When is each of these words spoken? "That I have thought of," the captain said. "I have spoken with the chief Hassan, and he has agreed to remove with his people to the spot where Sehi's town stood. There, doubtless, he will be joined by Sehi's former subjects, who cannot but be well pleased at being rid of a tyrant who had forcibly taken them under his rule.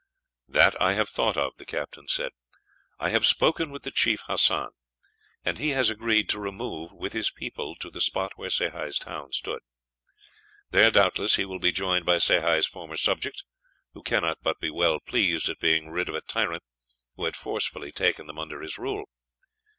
"That 0.47 0.73
I 0.81 0.93
have 0.93 1.09
thought 1.09 1.37
of," 1.37 1.53
the 1.57 1.65
captain 1.67 2.07
said. 2.07 2.31
"I 2.97 3.09
have 3.11 3.23
spoken 3.23 3.69
with 3.69 3.83
the 3.83 3.91
chief 3.91 4.23
Hassan, 4.25 4.69
and 5.45 5.59
he 5.59 5.69
has 5.77 5.91
agreed 5.91 6.27
to 6.29 6.39
remove 6.39 6.91
with 6.91 7.13
his 7.13 7.29
people 7.29 7.75
to 7.75 7.91
the 7.91 8.01
spot 8.01 8.31
where 8.35 8.49
Sehi's 8.49 8.97
town 8.97 9.31
stood. 9.31 9.59
There, 10.71 10.89
doubtless, 10.89 11.35
he 11.35 11.45
will 11.45 11.59
be 11.59 11.71
joined 11.71 12.07
by 12.07 12.15
Sehi's 12.17 12.65
former 12.65 12.97
subjects, 12.97 13.43
who 13.93 14.01
cannot 14.01 14.39
but 14.41 14.59
be 14.59 14.71
well 14.71 14.99
pleased 14.99 15.49
at 15.49 15.59
being 15.59 15.91
rid 15.91 16.09
of 16.09 16.15
a 16.15 16.21
tyrant 16.21 16.63
who 17.15 17.25
had 17.25 17.35
forcibly 17.35 17.91
taken 17.91 18.25
them 18.25 18.39
under 18.39 18.61
his 18.63 18.79
rule. 18.79 19.05